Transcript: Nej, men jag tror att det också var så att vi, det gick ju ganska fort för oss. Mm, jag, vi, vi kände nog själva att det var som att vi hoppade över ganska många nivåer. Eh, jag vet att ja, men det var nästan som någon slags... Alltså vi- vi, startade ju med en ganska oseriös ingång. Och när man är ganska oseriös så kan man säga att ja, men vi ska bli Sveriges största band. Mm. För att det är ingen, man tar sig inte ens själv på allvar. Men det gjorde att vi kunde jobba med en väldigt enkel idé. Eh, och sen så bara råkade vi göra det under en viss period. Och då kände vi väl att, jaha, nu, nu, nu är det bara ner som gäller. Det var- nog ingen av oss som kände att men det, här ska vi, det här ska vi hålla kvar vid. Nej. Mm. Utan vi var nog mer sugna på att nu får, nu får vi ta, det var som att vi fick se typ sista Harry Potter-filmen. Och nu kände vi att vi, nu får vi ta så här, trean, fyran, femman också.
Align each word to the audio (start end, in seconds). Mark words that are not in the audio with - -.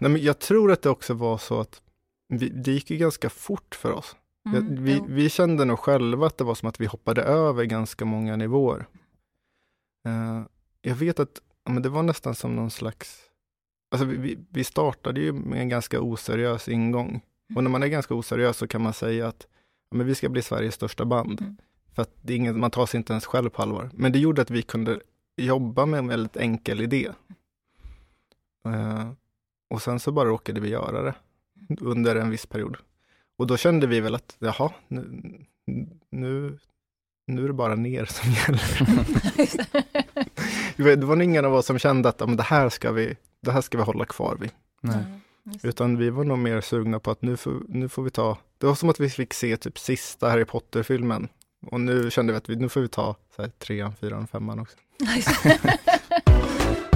Nej, 0.00 0.10
men 0.10 0.22
jag 0.22 0.38
tror 0.38 0.72
att 0.72 0.82
det 0.82 0.90
också 0.90 1.14
var 1.14 1.38
så 1.38 1.60
att 1.60 1.82
vi, 2.28 2.48
det 2.48 2.72
gick 2.72 2.90
ju 2.90 2.96
ganska 2.96 3.30
fort 3.30 3.74
för 3.74 3.92
oss. 3.92 4.16
Mm, 4.48 4.76
jag, 4.76 4.82
vi, 4.82 5.02
vi 5.06 5.30
kände 5.30 5.64
nog 5.64 5.78
själva 5.78 6.26
att 6.26 6.38
det 6.38 6.44
var 6.44 6.54
som 6.54 6.68
att 6.68 6.80
vi 6.80 6.86
hoppade 6.86 7.22
över 7.22 7.64
ganska 7.64 8.04
många 8.04 8.36
nivåer. 8.36 8.86
Eh, 10.06 10.42
jag 10.82 10.94
vet 10.94 11.20
att 11.20 11.40
ja, 11.64 11.72
men 11.72 11.82
det 11.82 11.88
var 11.88 12.02
nästan 12.02 12.34
som 12.34 12.56
någon 12.56 12.70
slags... 12.70 13.20
Alltså 13.90 14.04
vi- 14.06 14.38
vi, 14.50 14.64
startade 14.64 15.20
ju 15.20 15.32
med 15.32 15.60
en 15.60 15.68
ganska 15.68 16.00
oseriös 16.00 16.68
ingång. 16.68 17.20
Och 17.56 17.62
när 17.64 17.70
man 17.70 17.82
är 17.82 17.86
ganska 17.86 18.14
oseriös 18.14 18.56
så 18.56 18.66
kan 18.66 18.82
man 18.82 18.92
säga 18.92 19.28
att 19.28 19.46
ja, 19.90 19.96
men 19.96 20.06
vi 20.06 20.14
ska 20.14 20.28
bli 20.28 20.42
Sveriges 20.42 20.74
största 20.74 21.04
band. 21.04 21.40
Mm. 21.40 21.56
För 21.94 22.02
att 22.02 22.10
det 22.22 22.32
är 22.32 22.36
ingen, 22.36 22.60
man 22.60 22.70
tar 22.70 22.86
sig 22.86 22.98
inte 22.98 23.12
ens 23.12 23.26
själv 23.26 23.50
på 23.50 23.62
allvar. 23.62 23.90
Men 23.94 24.12
det 24.12 24.18
gjorde 24.18 24.42
att 24.42 24.50
vi 24.50 24.62
kunde 24.62 25.00
jobba 25.36 25.86
med 25.86 25.98
en 25.98 26.08
väldigt 26.08 26.36
enkel 26.36 26.80
idé. 26.80 27.08
Eh, 28.66 29.10
och 29.80 29.84
sen 29.84 30.00
så 30.00 30.12
bara 30.12 30.28
råkade 30.28 30.60
vi 30.60 30.68
göra 30.68 31.02
det 31.02 31.14
under 31.80 32.16
en 32.16 32.30
viss 32.30 32.46
period. 32.46 32.76
Och 33.38 33.46
då 33.46 33.56
kände 33.56 33.86
vi 33.86 34.00
väl 34.00 34.14
att, 34.14 34.36
jaha, 34.38 34.72
nu, 34.88 35.02
nu, 36.10 36.58
nu 37.26 37.44
är 37.44 37.46
det 37.46 37.52
bara 37.54 37.74
ner 37.74 38.04
som 38.04 38.30
gäller. 38.46 38.80
Det 40.76 40.82
var- 41.04 41.16
nog 41.16 41.22
ingen 41.24 41.44
av 41.44 41.54
oss 41.54 41.66
som 41.66 41.78
kände 41.78 42.08
att 42.08 42.20
men 42.20 42.36
det, 42.36 42.42
här 42.42 42.68
ska 42.68 42.92
vi, 42.92 43.16
det 43.42 43.50
här 43.52 43.60
ska 43.60 43.78
vi 43.78 43.84
hålla 43.84 44.04
kvar 44.04 44.36
vid. 44.40 44.50
Nej. 44.80 44.96
Mm. 44.96 45.58
Utan 45.62 45.96
vi 45.96 46.10
var 46.10 46.24
nog 46.24 46.38
mer 46.38 46.60
sugna 46.60 47.00
på 47.00 47.10
att 47.10 47.22
nu 47.22 47.36
får, 47.36 47.62
nu 47.68 47.88
får 47.88 48.02
vi 48.02 48.10
ta, 48.10 48.38
det 48.58 48.66
var 48.66 48.74
som 48.74 48.88
att 48.88 49.00
vi 49.00 49.10
fick 49.10 49.34
se 49.34 49.56
typ 49.56 49.78
sista 49.78 50.28
Harry 50.30 50.44
Potter-filmen. 50.44 51.28
Och 51.66 51.80
nu 51.80 52.10
kände 52.10 52.32
vi 52.32 52.36
att 52.36 52.48
vi, 52.48 52.56
nu 52.56 52.68
får 52.68 52.80
vi 52.80 52.88
ta 52.88 53.16
så 53.36 53.42
här, 53.42 53.50
trean, 53.50 53.94
fyran, 54.00 54.26
femman 54.26 54.58
också. 54.58 54.76